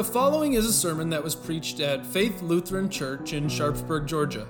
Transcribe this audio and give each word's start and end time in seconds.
The 0.00 0.04
following 0.04 0.54
is 0.54 0.64
a 0.64 0.72
sermon 0.72 1.10
that 1.10 1.22
was 1.22 1.34
preached 1.34 1.78
at 1.78 2.06
Faith 2.06 2.40
Lutheran 2.40 2.88
Church 2.88 3.34
in 3.34 3.50
Sharpsburg, 3.50 4.06
Georgia. 4.06 4.48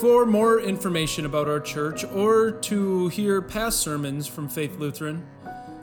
For 0.00 0.24
more 0.24 0.58
information 0.58 1.26
about 1.26 1.48
our 1.48 1.60
church 1.60 2.02
or 2.02 2.52
to 2.52 3.08
hear 3.08 3.42
past 3.42 3.80
sermons 3.80 4.26
from 4.26 4.48
Faith 4.48 4.78
Lutheran, 4.78 5.26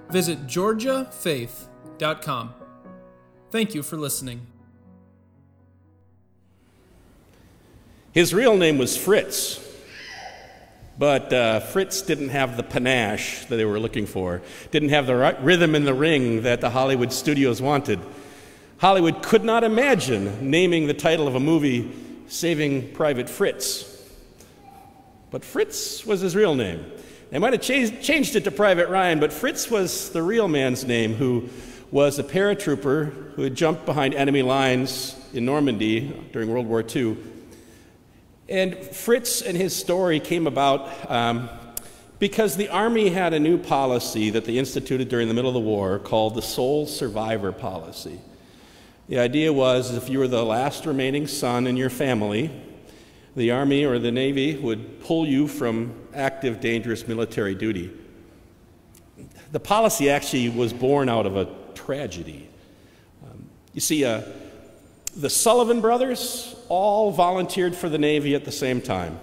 visit 0.09 0.47
georgiafaith.com. 0.47 2.55
Thank 3.51 3.75
you 3.75 3.83
for 3.83 3.97
listening. 3.97 4.47
His 8.13 8.33
real 8.33 8.57
name 8.57 8.79
was 8.79 8.97
Fritz, 8.97 9.63
but 10.97 11.31
uh, 11.31 11.59
Fritz 11.59 12.01
didn't 12.01 12.29
have 12.29 12.57
the 12.57 12.63
panache 12.63 13.45
that 13.45 13.57
they 13.57 13.65
were 13.65 13.79
looking 13.79 14.07
for, 14.07 14.41
didn't 14.71 14.89
have 14.89 15.05
the 15.05 15.15
right 15.15 15.39
rhythm 15.43 15.75
in 15.75 15.85
the 15.85 15.93
ring 15.93 16.41
that 16.41 16.61
the 16.61 16.71
Hollywood 16.71 17.13
studios 17.13 17.61
wanted. 17.61 17.99
Hollywood 18.77 19.23
could 19.23 19.43
not 19.43 19.63
imagine 19.63 20.49
naming 20.49 20.87
the 20.87 20.93
title 20.93 21.27
of 21.27 21.35
a 21.35 21.39
movie 21.39 21.91
Saving 22.27 22.91
Private 22.93 23.29
Fritz. 23.29 23.91
But 25.31 25.45
Fritz 25.45 26.05
was 26.05 26.21
his 26.21 26.35
real 26.35 26.55
name. 26.55 26.85
They 27.29 27.39
might 27.39 27.53
have 27.53 27.61
changed, 27.61 28.01
changed 28.01 28.35
it 28.35 28.43
to 28.43 28.51
Private 28.51 28.89
Ryan, 28.89 29.19
but 29.19 29.33
Fritz 29.33 29.69
was 29.71 30.11
the 30.11 30.21
real 30.21 30.47
man's 30.47 30.85
name 30.85 31.13
who 31.13 31.49
was 31.91 32.19
a 32.19 32.23
paratrooper 32.23 33.33
who 33.33 33.43
had 33.43 33.55
jumped 33.55 33.85
behind 33.85 34.13
enemy 34.13 34.41
lines 34.41 35.15
in 35.33 35.45
Normandy 35.45 36.13
during 36.33 36.49
World 36.49 36.67
War 36.67 36.83
II. 36.83 37.17
And 38.49 38.75
Fritz 38.77 39.41
and 39.41 39.57
his 39.57 39.75
story 39.75 40.19
came 40.19 40.47
about 40.47 41.09
um, 41.09 41.49
because 42.19 42.57
the 42.57 42.69
Army 42.69 43.09
had 43.09 43.33
a 43.33 43.39
new 43.39 43.57
policy 43.57 44.29
that 44.31 44.45
they 44.45 44.57
instituted 44.57 45.09
during 45.09 45.27
the 45.27 45.33
middle 45.33 45.49
of 45.49 45.55
the 45.55 45.59
war 45.59 45.99
called 45.99 46.35
the 46.35 46.41
Sole 46.41 46.85
Survivor 46.85 47.51
Policy. 47.51 48.19
The 49.07 49.19
idea 49.19 49.53
was 49.53 49.95
if 49.95 50.09
you 50.09 50.17
were 50.17 50.27
the 50.27 50.43
last 50.43 50.87
remaining 50.87 51.27
son 51.27 51.67
in 51.67 51.77
your 51.77 51.91
family, 51.91 52.49
the 53.35 53.51
Army 53.51 53.85
or 53.85 53.99
the 53.99 54.11
Navy 54.11 54.55
would 54.57 54.99
pull 55.01 55.27
you 55.27 55.47
from 55.47 55.93
active, 56.15 56.59
dangerous 56.59 57.07
military 57.07 57.53
duty. 57.53 57.91
The 59.51 59.59
policy 59.59 60.09
actually 60.09 60.49
was 60.49 60.73
born 60.73 61.07
out 61.07 61.27
of 61.27 61.37
a 61.37 61.47
tragedy. 61.75 62.49
Um, 63.23 63.45
you 63.73 63.81
see, 63.81 64.03
uh, 64.03 64.23
the 65.15 65.29
Sullivan 65.29 65.81
brothers 65.81 66.55
all 66.67 67.11
volunteered 67.11 67.75
for 67.75 67.89
the 67.89 67.99
Navy 67.99 68.33
at 68.33 68.43
the 68.43 68.51
same 68.51 68.81
time. 68.81 69.19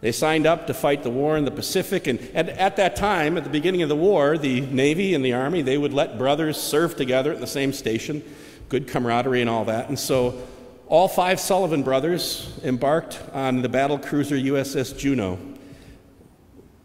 They 0.00 0.10
signed 0.10 0.46
up 0.46 0.66
to 0.68 0.74
fight 0.74 1.02
the 1.02 1.10
war 1.10 1.36
in 1.36 1.44
the 1.44 1.50
Pacific, 1.50 2.06
and 2.06 2.18
at, 2.34 2.48
at, 2.48 2.76
that 2.76 2.96
time, 2.96 3.36
at 3.36 3.44
the 3.44 3.50
beginning 3.50 3.82
of 3.82 3.88
the 3.90 3.94
war, 3.94 4.38
the 4.38 4.62
Navy 4.62 5.14
and 5.14 5.24
the 5.24 5.34
Army, 5.34 5.60
they 5.60 5.76
would 5.76 5.92
let 5.92 6.16
brothers 6.16 6.56
serve 6.56 6.96
together 6.96 7.30
at 7.30 7.40
the 7.40 7.46
same 7.46 7.74
station 7.74 8.24
good 8.72 8.88
camaraderie 8.88 9.42
and 9.42 9.50
all 9.50 9.66
that. 9.66 9.90
And 9.90 9.98
so 9.98 10.40
all 10.86 11.06
five 11.06 11.38
Sullivan 11.38 11.82
brothers 11.82 12.58
embarked 12.64 13.20
on 13.34 13.60
the 13.60 13.68
battle 13.68 13.98
cruiser 13.98 14.34
USS 14.34 14.98
Juneau. 14.98 15.34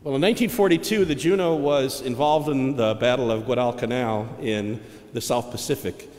Well, 0.03 0.15
in 0.15 0.21
1942, 0.21 1.05
the 1.05 1.15
Juneau 1.15 1.55
was 1.55 2.01
involved 2.01 2.49
in 2.49 2.75
the 2.75 2.95
Battle 2.95 3.31
of 3.31 3.45
Guadalcanal 3.45 4.27
in 4.41 4.81
the 5.13 5.21
South 5.21 5.49
Pacific. 5.49 6.09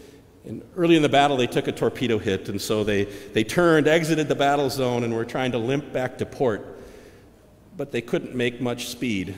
And 0.46 0.62
early 0.74 0.96
in 0.96 1.02
the 1.02 1.08
battle, 1.10 1.36
they 1.36 1.46
took 1.46 1.68
a 1.68 1.72
torpedo 1.72 2.16
hit, 2.16 2.48
and 2.48 2.58
so 2.58 2.82
they, 2.82 3.04
they 3.34 3.44
turned, 3.44 3.86
exited 3.86 4.26
the 4.26 4.34
battle 4.34 4.70
zone, 4.70 5.04
and 5.04 5.14
were 5.14 5.26
trying 5.26 5.52
to 5.52 5.58
limp 5.58 5.92
back 5.92 6.16
to 6.18 6.24
port. 6.24 6.80
But 7.76 7.92
they 7.92 8.00
couldn't 8.00 8.34
make 8.34 8.58
much 8.58 8.88
speed. 8.88 9.34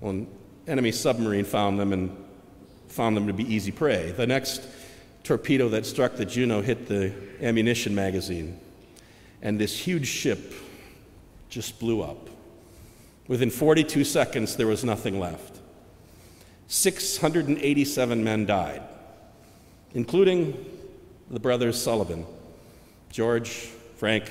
Well, 0.00 0.10
an 0.10 0.26
enemy 0.66 0.92
submarine 0.92 1.46
found 1.46 1.80
them 1.80 1.94
and 1.94 2.21
found 2.92 3.16
them 3.16 3.26
to 3.26 3.32
be 3.32 3.52
easy 3.52 3.72
prey. 3.72 4.12
The 4.12 4.26
next 4.26 4.62
torpedo 5.24 5.68
that 5.70 5.86
struck 5.86 6.16
the 6.16 6.24
Juneau 6.24 6.60
hit 6.60 6.86
the 6.86 7.12
ammunition 7.40 7.94
magazine, 7.94 8.60
and 9.40 9.58
this 9.58 9.78
huge 9.78 10.06
ship 10.06 10.52
just 11.48 11.78
blew 11.78 12.02
up. 12.02 12.28
Within 13.28 13.50
42 13.50 14.04
seconds, 14.04 14.56
there 14.56 14.66
was 14.66 14.84
nothing 14.84 15.18
left. 15.18 15.58
687 16.68 18.24
men 18.24 18.46
died, 18.46 18.82
including 19.94 20.64
the 21.30 21.40
brothers 21.40 21.80
Sullivan 21.80 22.26
George, 23.10 23.68
Frank, 23.96 24.30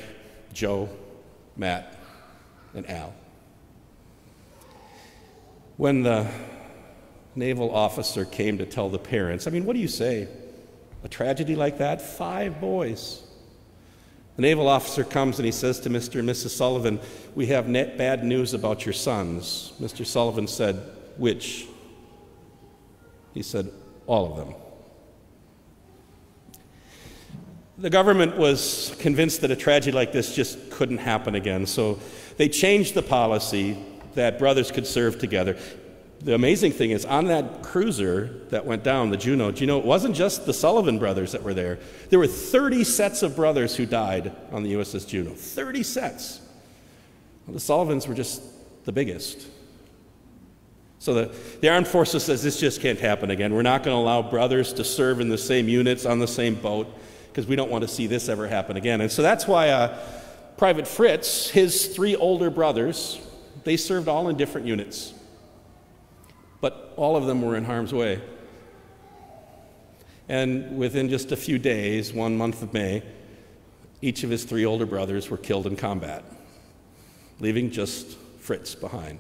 Joe, 0.54 0.90
Matt, 1.56 1.96
and 2.74 2.90
Al. 2.90 3.14
When 5.78 6.02
the 6.02 6.28
naval 7.36 7.74
officer 7.74 8.26
came 8.26 8.58
to 8.58 8.66
tell 8.66 8.90
the 8.90 9.00
parents. 9.00 9.48
I 9.48 9.52
mean, 9.52 9.66
what 9.66 9.74
do 9.74 9.80
you 9.80 9.88
say? 9.88 10.28
A 11.04 11.08
tragedy 11.08 11.56
like 11.56 11.78
that? 11.80 12.02
Five 12.02 12.60
boys. 12.60 13.24
The 14.36 14.42
naval 14.44 14.68
officer 14.68 15.04
comes 15.04 15.40
and 15.40 15.46
he 15.46 15.52
says 15.52 15.80
to 15.82 15.90
Mr. 15.90 16.20
and 16.20 16.30
Mrs. 16.30 16.50
Sullivan, 16.50 17.00
We 17.36 17.48
have 17.48 17.68
net 17.68 17.98
bad 17.98 18.24
news 18.24 18.54
about 18.54 18.86
your 18.86 18.94
sons. 18.94 19.74
Mr. 19.80 20.06
Sullivan 20.06 20.48
said, 20.48 20.76
Which? 21.18 21.68
He 23.34 23.44
said, 23.44 23.72
All 24.08 24.32
of 24.32 24.38
them. 24.38 24.56
The 27.78 27.90
government 27.90 28.38
was 28.38 28.96
convinced 29.00 29.42
that 29.42 29.50
a 29.50 29.56
tragedy 29.56 29.92
like 29.92 30.12
this 30.12 30.36
just 30.36 30.70
couldn't 30.70 31.00
happen 31.00 31.34
again, 31.34 31.66
so 31.66 32.00
they 32.38 32.48
changed 32.48 32.94
the 32.94 33.02
policy 33.02 33.78
that 34.14 34.38
brothers 34.38 34.72
could 34.72 34.86
serve 34.86 35.18
together 35.18 35.58
the 36.24 36.36
amazing 36.36 36.72
thing 36.72 36.92
is, 36.92 37.04
on 37.04 37.26
that 37.26 37.64
cruiser 37.64 38.42
that 38.50 38.66
went 38.66 38.84
down, 38.84 39.10
the 39.10 39.18
Juneau, 39.18 39.52
do 39.52 39.62
you 39.62 39.68
know 39.68 39.80
it 39.80 39.86
wasn't 39.86 40.16
just 40.16 40.46
the 40.46 40.54
Sullivan 40.54 41.00
brothers 41.00 41.32
that 41.32 41.42
were 41.42 41.54
there? 41.54 41.80
There 42.10 42.20
were 42.20 42.28
30 42.28 42.84
sets 42.84 43.24
of 43.24 43.36
brothers 43.36 43.76
who 43.76 43.88
died 43.88 44.36
on 44.52 44.62
the 44.62 44.74
USS 44.74 45.08
Juneau. 45.08 45.34
30 45.34 45.82
sets. 45.82 46.40
Well, 47.46 47.56
the 47.56 47.60
Sullivans 47.60 48.08
were 48.08 48.14
just 48.14 48.44
the 48.86 48.92
biggest. 48.92 49.48
So 51.00 51.16
the, 51.16 51.36
the 51.62 51.70
armed 51.70 51.88
forces 51.88 52.24
says 52.24 52.44
this 52.44 52.60
just 52.60 52.82
can't 52.82 53.00
happen 53.00 53.32
again. 53.32 53.56
We're 53.56 53.64
not 53.64 53.82
going 53.82 53.96
to 53.96 54.00
allow 54.00 54.22
brothers 54.22 54.74
to 54.74 54.84
serve 54.84 55.22
in 55.22 55.30
the 55.30 55.40
same 55.40 55.68
units 55.68 56.06
on 56.06 56.20
the 56.20 56.28
same 56.28 56.54
boat 56.54 56.88
because 57.30 57.48
we 57.48 57.56
don't 57.56 57.72
want 57.72 57.82
to 57.82 57.88
see 57.88 58.06
this 58.06 58.30
ever 58.30 58.48
happen 58.48 58.78
again. 58.78 59.02
And 59.02 59.12
so 59.12 59.24
that's 59.24 59.48
why 59.48 59.70
uh, 59.70 59.98
Private 60.58 60.88
Fritz, 60.88 61.50
his 61.50 61.88
three 61.88 62.16
older 62.16 62.52
brothers, 62.52 63.20
they 63.64 63.78
served 63.78 64.08
all 64.08 64.30
in 64.30 64.38
different 64.38 64.68
units 64.68 65.16
but 66.62 66.94
all 66.96 67.18
of 67.18 67.26
them 67.26 67.42
were 67.42 67.58
in 67.58 67.66
harm's 67.66 67.94
way. 67.94 68.22
And 70.30 70.78
within 70.78 71.10
just 71.10 71.32
a 71.32 71.36
few 71.36 71.60
days, 71.60 72.14
one 72.14 72.38
month 72.38 72.62
of 72.62 72.74
May, 72.74 73.04
each 74.02 74.24
of 74.24 74.30
his 74.30 74.46
three 74.46 74.66
older 74.66 74.86
brothers 74.86 75.30
were 75.30 75.38
killed 75.38 75.68
in 75.68 75.76
combat, 75.76 76.24
leaving 77.40 77.70
just 77.70 78.18
Fritz 78.40 78.74
behind. 78.74 79.20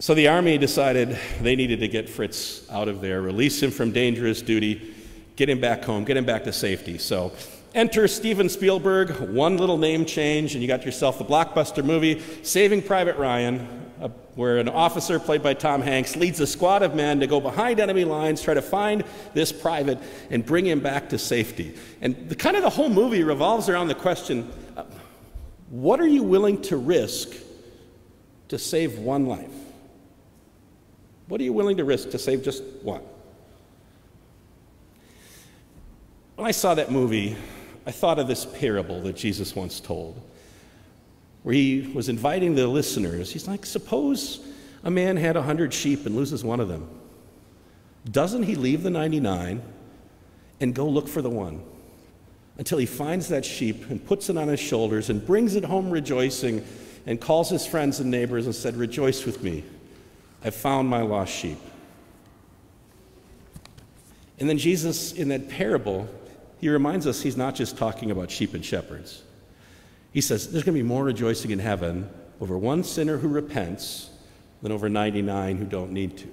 So 0.00 0.14
the 0.14 0.28
army 0.28 0.56
decided 0.58 1.18
they 1.40 1.56
needed 1.56 1.80
to 1.80 1.88
get 1.88 2.08
Fritz 2.08 2.68
out 2.70 2.88
of 2.88 3.00
there, 3.00 3.20
release 3.20 3.62
him 3.62 3.70
from 3.70 3.92
dangerous 3.92 4.40
duty, 4.42 4.94
get 5.36 5.48
him 5.48 5.60
back 5.60 5.84
home, 5.84 6.04
get 6.04 6.16
him 6.16 6.24
back 6.24 6.44
to 6.44 6.52
safety. 6.52 6.96
So 6.96 7.32
enter 7.74 8.08
Steven 8.08 8.48
Spielberg, 8.48 9.10
one 9.30 9.56
little 9.56 9.78
name 9.78 10.04
change, 10.04 10.54
and 10.54 10.62
you 10.62 10.68
got 10.68 10.84
yourself 10.84 11.18
the 11.18 11.24
blockbuster 11.24 11.84
movie, 11.84 12.22
Saving 12.42 12.82
Private 12.82 13.16
Ryan, 13.16 13.89
where 14.34 14.58
an 14.58 14.68
officer 14.68 15.18
played 15.18 15.42
by 15.42 15.54
Tom 15.54 15.82
Hanks 15.82 16.16
leads 16.16 16.40
a 16.40 16.46
squad 16.46 16.82
of 16.82 16.94
men 16.94 17.20
to 17.20 17.26
go 17.26 17.40
behind 17.40 17.80
enemy 17.80 18.04
lines, 18.04 18.42
try 18.42 18.54
to 18.54 18.62
find 18.62 19.04
this 19.34 19.52
private, 19.52 19.98
and 20.30 20.44
bring 20.44 20.66
him 20.66 20.80
back 20.80 21.10
to 21.10 21.18
safety. 21.18 21.76
And 22.00 22.28
the, 22.28 22.34
kind 22.34 22.56
of 22.56 22.62
the 22.62 22.70
whole 22.70 22.88
movie 22.88 23.22
revolves 23.22 23.68
around 23.68 23.88
the 23.88 23.94
question 23.94 24.50
uh, 24.76 24.84
what 25.68 26.00
are 26.00 26.06
you 26.06 26.22
willing 26.22 26.62
to 26.62 26.76
risk 26.76 27.34
to 28.48 28.58
save 28.58 28.98
one 28.98 29.26
life? 29.26 29.52
What 31.28 31.40
are 31.40 31.44
you 31.44 31.52
willing 31.52 31.76
to 31.76 31.84
risk 31.84 32.10
to 32.10 32.18
save 32.18 32.42
just 32.42 32.62
one? 32.82 33.02
When 36.34 36.46
I 36.46 36.50
saw 36.50 36.74
that 36.74 36.90
movie, 36.90 37.36
I 37.86 37.92
thought 37.92 38.18
of 38.18 38.26
this 38.26 38.46
parable 38.46 39.00
that 39.02 39.14
Jesus 39.14 39.54
once 39.54 39.78
told 39.78 40.20
where 41.42 41.54
he 41.54 41.90
was 41.94 42.08
inviting 42.08 42.54
the 42.54 42.66
listeners. 42.66 43.32
He's 43.32 43.48
like, 43.48 43.64
Suppose 43.66 44.40
a 44.84 44.90
man 44.90 45.16
had 45.16 45.36
a 45.36 45.42
hundred 45.42 45.72
sheep 45.72 46.06
and 46.06 46.16
loses 46.16 46.44
one 46.44 46.60
of 46.60 46.68
them. 46.68 46.88
Doesn't 48.10 48.44
he 48.44 48.54
leave 48.54 48.82
the 48.82 48.90
99 48.90 49.62
and 50.60 50.74
go 50.74 50.88
look 50.88 51.08
for 51.08 51.22
the 51.22 51.30
one 51.30 51.62
until 52.56 52.78
he 52.78 52.86
finds 52.86 53.28
that 53.28 53.44
sheep 53.44 53.88
and 53.90 54.04
puts 54.04 54.28
it 54.30 54.36
on 54.36 54.48
his 54.48 54.60
shoulders 54.60 55.10
and 55.10 55.24
brings 55.26 55.54
it 55.54 55.64
home 55.64 55.90
rejoicing 55.90 56.64
and 57.06 57.20
calls 57.20 57.50
his 57.50 57.66
friends 57.66 58.00
and 58.00 58.10
neighbors 58.10 58.46
and 58.46 58.54
said, 58.54 58.76
Rejoice 58.76 59.24
with 59.24 59.42
me. 59.42 59.64
I've 60.44 60.54
found 60.54 60.88
my 60.88 61.02
lost 61.02 61.32
sheep. 61.32 61.58
And 64.38 64.48
then 64.48 64.56
Jesus, 64.56 65.12
in 65.12 65.28
that 65.28 65.50
parable, 65.50 66.08
he 66.60 66.68
reminds 66.70 67.06
us 67.06 67.20
he's 67.20 67.36
not 67.36 67.54
just 67.54 67.76
talking 67.76 68.10
about 68.10 68.30
sheep 68.30 68.54
and 68.54 68.64
shepherds. 68.64 69.22
He 70.12 70.20
says 70.20 70.50
there's 70.50 70.64
going 70.64 70.76
to 70.76 70.82
be 70.82 70.88
more 70.88 71.04
rejoicing 71.04 71.50
in 71.50 71.58
heaven 71.58 72.10
over 72.40 72.58
one 72.58 72.82
sinner 72.84 73.18
who 73.18 73.28
repents 73.28 74.10
than 74.62 74.72
over 74.72 74.88
99 74.88 75.56
who 75.56 75.64
don't 75.64 75.92
need 75.92 76.16
to. 76.18 76.28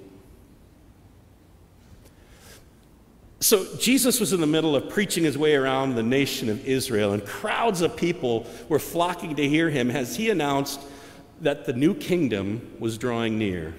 So, 3.39 3.67
Jesus 3.77 4.19
was 4.19 4.33
in 4.33 4.41
the 4.41 4.47
middle 4.47 4.75
of 4.75 4.89
preaching 4.89 5.23
his 5.23 5.37
way 5.37 5.53
around 5.53 5.93
the 5.93 6.01
nation 6.01 6.49
of 6.49 6.65
Israel, 6.67 7.13
and 7.13 7.23
crowds 7.23 7.81
of 7.81 7.95
people 7.95 8.47
were 8.67 8.79
flocking 8.79 9.35
to 9.35 9.47
hear 9.47 9.69
him 9.69 9.91
as 9.91 10.15
he 10.15 10.31
announced 10.31 10.79
that 11.41 11.65
the 11.65 11.73
new 11.73 11.93
kingdom 11.93 12.75
was 12.79 12.97
drawing 12.97 13.37
near 13.37 13.75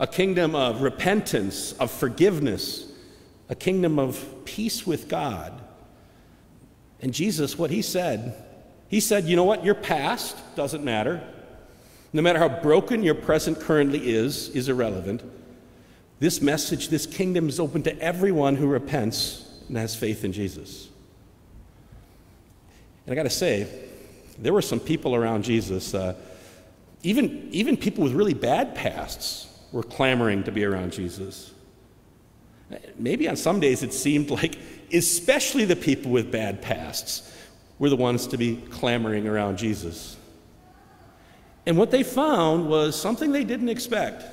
a 0.00 0.06
kingdom 0.06 0.54
of 0.54 0.82
repentance, 0.82 1.72
of 1.72 1.90
forgiveness, 1.90 2.92
a 3.48 3.54
kingdom 3.54 3.98
of 3.98 4.44
peace 4.44 4.86
with 4.86 5.08
God. 5.08 5.60
And 7.00 7.12
Jesus, 7.12 7.58
what 7.58 7.70
he 7.70 7.82
said, 7.82 8.44
he 8.88 9.00
said, 9.00 9.24
You 9.24 9.36
know 9.36 9.44
what? 9.44 9.64
Your 9.64 9.74
past 9.74 10.36
doesn't 10.56 10.84
matter. 10.84 11.22
No 12.12 12.22
matter 12.22 12.38
how 12.38 12.48
broken 12.48 13.02
your 13.02 13.14
present 13.14 13.60
currently 13.60 14.10
is, 14.14 14.48
is 14.50 14.68
irrelevant. 14.68 15.22
This 16.20 16.40
message, 16.40 16.88
this 16.88 17.06
kingdom 17.06 17.48
is 17.48 17.60
open 17.60 17.82
to 17.84 17.96
everyone 18.00 18.56
who 18.56 18.66
repents 18.66 19.46
and 19.68 19.76
has 19.76 19.94
faith 19.94 20.24
in 20.24 20.32
Jesus. 20.32 20.88
And 23.06 23.12
I 23.12 23.14
got 23.14 23.24
to 23.24 23.30
say, 23.30 23.68
there 24.38 24.52
were 24.52 24.62
some 24.62 24.80
people 24.80 25.14
around 25.14 25.44
Jesus, 25.44 25.94
uh, 25.94 26.14
even, 27.02 27.48
even 27.52 27.76
people 27.76 28.04
with 28.04 28.12
really 28.12 28.34
bad 28.34 28.74
pasts, 28.74 29.46
were 29.70 29.82
clamoring 29.82 30.44
to 30.44 30.52
be 30.52 30.64
around 30.64 30.92
Jesus. 30.92 31.52
Maybe 32.98 33.28
on 33.28 33.36
some 33.36 33.60
days 33.60 33.82
it 33.82 33.92
seemed 33.92 34.30
like, 34.30 34.58
especially 34.92 35.64
the 35.64 35.76
people 35.76 36.10
with 36.10 36.32
bad 36.32 36.62
pasts, 36.62 37.32
were 37.78 37.88
the 37.88 37.96
ones 37.96 38.26
to 38.28 38.36
be 38.36 38.56
clamoring 38.70 39.26
around 39.26 39.58
Jesus. 39.58 40.16
And 41.66 41.76
what 41.76 41.90
they 41.90 42.02
found 42.02 42.68
was 42.68 43.00
something 43.00 43.32
they 43.32 43.44
didn't 43.44 43.68
expect 43.68 44.24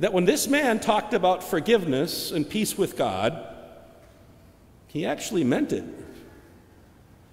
that 0.00 0.12
when 0.12 0.24
this 0.24 0.48
man 0.48 0.80
talked 0.80 1.12
about 1.12 1.44
forgiveness 1.44 2.32
and 2.32 2.48
peace 2.48 2.78
with 2.78 2.96
God, 2.96 3.46
he 4.86 5.04
actually 5.04 5.44
meant 5.44 5.72
it. 5.72 5.84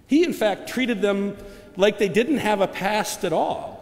He, 0.05 0.23
in 0.23 0.33
fact, 0.33 0.69
treated 0.69 1.01
them 1.01 1.37
like 1.77 1.97
they 1.97 2.09
didn't 2.09 2.37
have 2.37 2.59
a 2.59 2.67
past 2.67 3.23
at 3.23 3.31
all. 3.31 3.77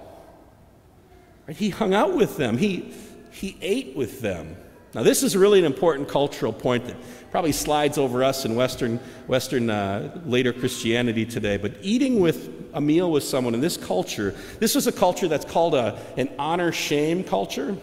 He 1.49 1.69
hung 1.69 1.93
out 1.93 2.15
with 2.15 2.37
them, 2.37 2.57
he, 2.57 2.93
he 3.31 3.57
ate 3.61 3.95
with 3.95 4.21
them. 4.21 4.55
Now, 4.95 5.03
this 5.03 5.23
is 5.23 5.35
really 5.35 5.59
an 5.59 5.65
important 5.65 6.07
cultural 6.07 6.53
point 6.53 6.85
that 6.85 6.95
probably 7.29 7.51
slides 7.51 7.97
over 7.97 8.23
us 8.23 8.45
in 8.45 8.55
Western, 8.55 8.97
Western 9.27 9.69
uh, 9.69 10.21
later 10.25 10.53
Christianity 10.53 11.25
today. 11.25 11.57
But 11.57 11.73
eating 11.81 12.21
with 12.21 12.69
a 12.73 12.79
meal 12.79 13.11
with 13.11 13.25
someone 13.25 13.53
in 13.53 13.59
this 13.59 13.75
culture, 13.75 14.33
this 14.61 14.73
was 14.73 14.87
a 14.87 14.93
culture 14.93 15.27
that's 15.27 15.43
called 15.43 15.75
a, 15.75 16.01
an 16.15 16.29
honor 16.39 16.71
shame 16.71 17.25
culture. 17.25 17.75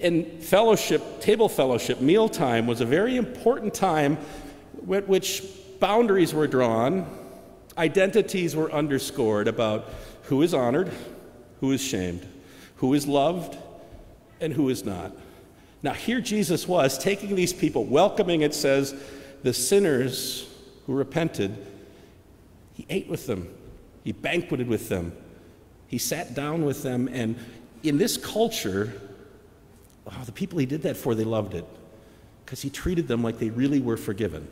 And 0.00 0.42
fellowship, 0.42 1.20
table 1.20 1.48
fellowship, 1.48 2.00
mealtime 2.00 2.66
was 2.66 2.80
a 2.80 2.86
very 2.86 3.16
important 3.16 3.72
time 3.72 4.18
at 4.92 5.06
which 5.06 5.44
boundaries 5.78 6.34
were 6.34 6.48
drawn, 6.48 7.06
identities 7.78 8.56
were 8.56 8.72
underscored 8.72 9.46
about 9.46 9.88
who 10.24 10.42
is 10.42 10.54
honored, 10.54 10.90
who 11.60 11.70
is 11.70 11.80
shamed, 11.80 12.26
who 12.76 12.94
is 12.94 13.06
loved, 13.06 13.56
and 14.40 14.52
who 14.52 14.70
is 14.70 14.84
not. 14.84 15.12
Now, 15.82 15.92
here 15.92 16.20
Jesus 16.20 16.68
was 16.68 16.96
taking 16.96 17.34
these 17.34 17.52
people, 17.52 17.84
welcoming, 17.84 18.42
it 18.42 18.54
says, 18.54 18.94
the 19.42 19.52
sinners 19.52 20.48
who 20.86 20.94
repented. 20.94 21.66
He 22.74 22.86
ate 22.88 23.08
with 23.08 23.26
them, 23.26 23.52
he 24.04 24.12
banqueted 24.12 24.68
with 24.68 24.88
them, 24.88 25.12
he 25.88 25.98
sat 25.98 26.34
down 26.34 26.64
with 26.64 26.82
them, 26.82 27.08
and 27.12 27.36
in 27.82 27.98
this 27.98 28.16
culture, 28.16 28.92
oh, 30.06 30.24
the 30.24 30.32
people 30.32 30.58
he 30.58 30.66
did 30.66 30.82
that 30.82 30.96
for, 30.96 31.14
they 31.14 31.24
loved 31.24 31.54
it 31.54 31.66
because 32.44 32.62
he 32.62 32.70
treated 32.70 33.08
them 33.08 33.22
like 33.22 33.38
they 33.38 33.50
really 33.50 33.80
were 33.80 33.96
forgiven. 33.96 34.48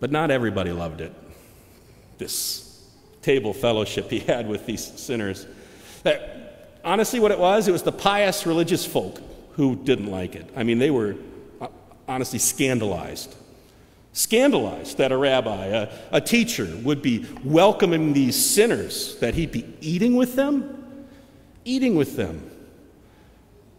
But 0.00 0.10
not 0.10 0.30
everybody 0.30 0.72
loved 0.72 1.00
it. 1.00 1.14
This 2.18 2.82
table 3.22 3.54
fellowship 3.54 4.10
he 4.10 4.18
had 4.18 4.48
with 4.48 4.66
these 4.66 4.84
sinners. 5.00 5.46
That, 6.02 6.43
honestly, 6.84 7.20
what 7.20 7.30
it 7.30 7.38
was, 7.38 7.66
it 7.68 7.72
was 7.72 7.82
the 7.82 7.92
pious 7.92 8.46
religious 8.46 8.84
folk 8.84 9.20
who 9.52 9.76
didn't 9.76 10.10
like 10.10 10.34
it. 10.34 10.50
I 10.56 10.62
mean, 10.62 10.78
they 10.78 10.90
were 10.90 11.16
uh, 11.60 11.68
honestly 12.06 12.38
scandalized. 12.38 13.34
Scandalized 14.12 14.98
that 14.98 15.10
a 15.10 15.16
rabbi, 15.16 15.66
a, 15.66 15.88
a 16.12 16.20
teacher, 16.20 16.68
would 16.82 17.02
be 17.02 17.26
welcoming 17.42 18.12
these 18.12 18.36
sinners, 18.36 19.16
that 19.16 19.34
he'd 19.34 19.50
be 19.50 19.66
eating 19.80 20.14
with 20.14 20.36
them, 20.36 21.06
eating 21.64 21.96
with 21.96 22.16
them. 22.16 22.50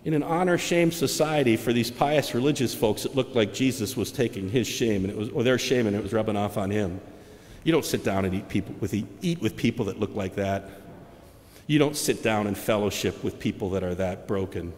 In 0.03 0.13
an 0.13 0.23
honor 0.23 0.57
shame 0.57 0.91
society 0.91 1.57
for 1.57 1.73
these 1.73 1.89
pious 1.89 2.35
religious 2.35 2.75
folks, 2.75 3.05
it 3.05 3.15
looked 3.15 3.35
like 3.35 3.53
Jesus 3.53 3.97
was 3.97 4.11
taking 4.11 4.49
his 4.49 4.67
shame 4.67 5.03
and 5.03 5.11
it 5.11 5.17
was, 5.17 5.29
or 5.29 5.43
their 5.43 5.57
shame 5.57 5.87
and 5.87 5.95
it 5.95 6.03
was 6.03 6.13
rubbing 6.13 6.37
off 6.37 6.57
on 6.57 6.69
him. 6.69 7.01
You 7.63 7.71
don't 7.71 7.85
sit 7.85 8.03
down 8.03 8.25
and 8.25 8.35
eat, 8.35 8.47
people 8.47 8.75
with, 8.79 8.93
eat 9.21 9.41
with 9.41 9.57
people 9.57 9.85
that 9.85 9.99
look 9.99 10.13
like 10.15 10.35
that. 10.35 10.69
You 11.67 11.79
don't 11.79 11.95
sit 11.95 12.21
down 12.21 12.47
and 12.47 12.57
fellowship 12.57 13.23
with 13.23 13.39
people 13.39 13.71
that 13.71 13.83
are 13.83 13.95
that 13.95 14.27
broken. 14.27 14.73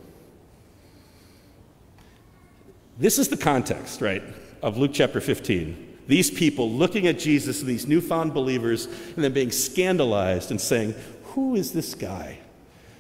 This 2.98 3.20
is 3.20 3.28
the 3.28 3.38
context, 3.38 4.02
right, 4.02 4.24
of 4.62 4.78
Luke 4.78 4.92
chapter 4.94 5.22
15. 5.22 5.98
These 6.08 6.32
people 6.32 6.72
looking 6.72 7.06
at 7.08 7.20
Jesus, 7.20 7.62
these 7.62 7.86
newfound 7.86 8.34
believers, 8.34 8.86
and 9.16 9.24
then 9.24 9.34
being 9.34 9.52
scandalized 9.52 10.52
and 10.52 10.60
saying, 10.60 10.96
Who 11.26 11.56
is 11.56 11.74
this 11.74 11.94
guy 11.94 12.40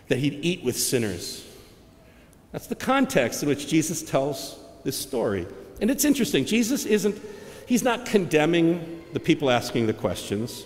that 0.09 0.19
he'd 0.19 0.43
eat 0.43 0.63
with 0.63 0.77
sinners? 0.77 1.45
That's 2.51 2.67
the 2.67 2.75
context 2.75 3.41
in 3.43 3.49
which 3.49 3.67
Jesus 3.67 4.01
tells 4.03 4.59
this 4.83 4.97
story. 4.97 5.47
And 5.79 5.89
it's 5.89 6.05
interesting. 6.05 6.45
Jesus 6.45 6.85
isn't, 6.85 7.19
he's 7.65 7.83
not 7.83 8.05
condemning 8.05 9.03
the 9.13 9.19
people 9.19 9.49
asking 9.49 9.87
the 9.87 9.93
questions. 9.93 10.65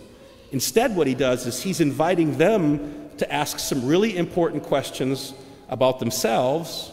Instead, 0.52 0.96
what 0.96 1.08
he 1.08 1.16
does 1.16 1.46
is 1.46 1.62
he's 1.62 1.80
inviting 1.80 2.38
them 2.38 3.11
to 3.22 3.32
ask 3.32 3.60
some 3.60 3.86
really 3.86 4.18
important 4.18 4.64
questions 4.64 5.36
about 5.70 6.00
themselves 6.00 6.92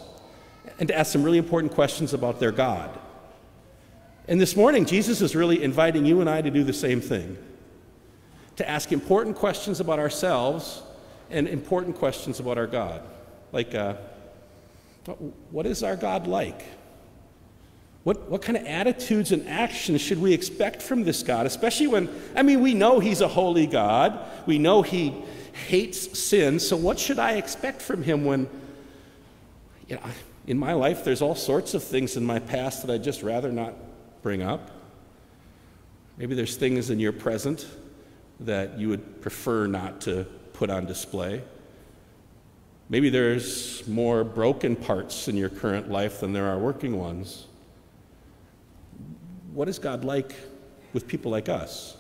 and 0.79 0.87
to 0.87 0.95
ask 0.95 1.11
some 1.11 1.23
really 1.23 1.39
important 1.39 1.73
questions 1.73 2.13
about 2.13 2.39
their 2.39 2.53
God. 2.53 2.91
And 4.29 4.39
this 4.39 4.55
morning, 4.55 4.85
Jesus 4.85 5.23
is 5.23 5.35
really 5.35 5.63
inviting 5.63 6.05
you 6.05 6.21
and 6.21 6.29
I 6.29 6.43
to 6.43 6.51
do 6.51 6.65
the 6.65 6.73
same 6.75 7.01
thing 7.01 7.39
to 8.57 8.69
ask 8.69 8.93
important 8.93 9.37
questions 9.37 9.81
about 9.81 9.99
ourselves 9.99 10.83
and 11.31 11.49
important 11.49 11.97
questions 11.97 12.41
about 12.41 12.59
our 12.59 12.67
God. 12.67 13.01
Like, 13.53 13.75
uh, 13.75 13.95
what 15.51 15.65
is 15.65 15.83
our 15.83 15.97
God 15.97 16.27
like? 16.27 16.63
What, 18.05 18.31
what 18.31 18.43
kind 18.43 18.57
of 18.57 18.65
attitudes 18.65 19.33
and 19.33 19.47
actions 19.49 20.01
should 20.01 20.21
we 20.21 20.33
expect 20.33 20.81
from 20.81 21.05
this 21.05 21.23
God? 21.23 21.47
Especially 21.47 21.89
when, 21.89 22.09
I 22.35 22.43
mean, 22.43 22.61
we 22.61 22.75
know 22.75 23.01
He's 23.01 23.21
a 23.21 23.29
holy 23.29 23.67
God. 23.67 24.19
We 24.47 24.59
know 24.59 24.83
He 24.83 25.15
hates 25.67 26.19
sin. 26.19 26.61
So, 26.61 26.77
what 26.77 26.99
should 26.99 27.19
I 27.19 27.33
expect 27.33 27.83
from 27.83 28.03
Him 28.03 28.25
when, 28.25 28.49
you 29.89 29.97
know, 29.97 30.03
in 30.47 30.59
my 30.59 30.73
life, 30.73 31.05
there's 31.05 31.21
all 31.21 31.35
sorts 31.35 31.75
of 31.75 31.85
things 31.85 32.17
in 32.17 32.25
my 32.25 32.39
past 32.39 32.87
that 32.87 32.93
I'd 32.93 33.05
just 33.05 33.23
rather 33.23 33.53
not 33.53 33.75
bring 34.23 34.43
up? 34.43 34.71
Maybe 36.17 36.35
there's 36.35 36.57
things 36.57 36.91
in 36.91 36.99
your 36.99 37.13
present 37.13 37.67
that 38.41 38.79
you 38.79 38.89
would 38.89 39.21
prefer 39.21 39.67
not 39.67 40.01
to 40.03 40.25
put 40.53 40.71
on 40.71 40.87
display. 40.87 41.43
Maybe 42.89 43.11
there's 43.11 43.87
more 43.87 44.25
broken 44.25 44.75
parts 44.77 45.29
in 45.29 45.37
your 45.37 45.51
current 45.51 45.91
life 45.91 46.21
than 46.21 46.33
there 46.33 46.47
are 46.47 46.59
working 46.59 46.97
ones. 46.97 47.48
What 49.59 49.69
is 49.69 49.81
God 49.81 50.05
like 50.05 50.37
with 50.93 51.09
people 51.09 51.33
like 51.33 51.49
us? 51.49 51.97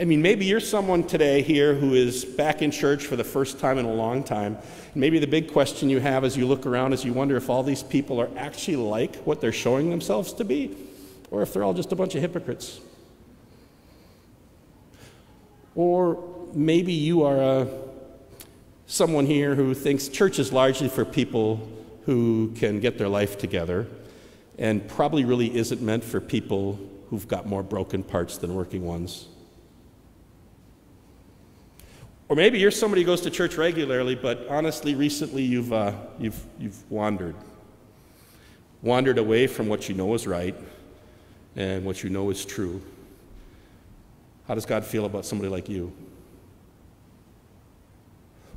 I 0.00 0.04
mean, 0.04 0.20
maybe 0.20 0.46
you're 0.46 0.58
someone 0.58 1.04
today 1.04 1.42
here 1.42 1.74
who 1.74 1.94
is 1.94 2.24
back 2.24 2.60
in 2.60 2.72
church 2.72 3.06
for 3.06 3.14
the 3.14 3.22
first 3.22 3.60
time 3.60 3.78
in 3.78 3.84
a 3.84 3.92
long 3.92 4.24
time. 4.24 4.58
Maybe 4.96 5.20
the 5.20 5.28
big 5.28 5.52
question 5.52 5.88
you 5.88 6.00
have 6.00 6.24
as 6.24 6.36
you 6.36 6.44
look 6.44 6.66
around 6.66 6.92
is 6.92 7.04
you 7.04 7.12
wonder 7.12 7.36
if 7.36 7.48
all 7.48 7.62
these 7.62 7.84
people 7.84 8.20
are 8.20 8.28
actually 8.36 8.78
like 8.78 9.14
what 9.18 9.40
they're 9.40 9.52
showing 9.52 9.90
themselves 9.90 10.32
to 10.32 10.44
be, 10.44 10.76
or 11.30 11.40
if 11.40 11.52
they're 11.52 11.62
all 11.62 11.72
just 11.72 11.92
a 11.92 11.96
bunch 11.96 12.16
of 12.16 12.20
hypocrites. 12.20 12.80
Or 15.76 16.50
maybe 16.52 16.92
you 16.92 17.22
are 17.22 17.40
a 17.40 17.68
someone 18.88 19.26
here 19.26 19.54
who 19.54 19.72
thinks 19.72 20.08
church 20.08 20.40
is 20.40 20.52
largely 20.52 20.88
for 20.88 21.04
people 21.04 21.70
who 22.06 22.52
can 22.56 22.80
get 22.80 22.98
their 22.98 23.08
life 23.08 23.38
together 23.38 23.86
and 24.58 24.86
probably 24.88 25.24
really 25.24 25.54
isn't 25.56 25.82
meant 25.82 26.04
for 26.04 26.20
people 26.20 26.78
who've 27.10 27.26
got 27.26 27.46
more 27.46 27.62
broken 27.62 28.02
parts 28.02 28.38
than 28.38 28.54
working 28.54 28.84
ones. 28.84 29.28
Or 32.28 32.36
maybe 32.36 32.58
you're 32.58 32.70
somebody 32.70 33.02
who 33.02 33.06
goes 33.06 33.20
to 33.22 33.30
church 33.30 33.56
regularly, 33.56 34.14
but 34.14 34.46
honestly, 34.48 34.94
recently 34.94 35.42
you've, 35.42 35.72
uh, 35.72 35.92
you've, 36.18 36.42
you've 36.58 36.90
wandered. 36.90 37.36
Wandered 38.82 39.18
away 39.18 39.46
from 39.46 39.68
what 39.68 39.88
you 39.88 39.94
know 39.94 40.14
is 40.14 40.26
right 40.26 40.56
and 41.56 41.84
what 41.84 42.02
you 42.02 42.10
know 42.10 42.30
is 42.30 42.44
true. 42.44 42.82
How 44.48 44.54
does 44.54 44.66
God 44.66 44.84
feel 44.84 45.04
about 45.04 45.24
somebody 45.24 45.48
like 45.48 45.68
you? 45.68 45.92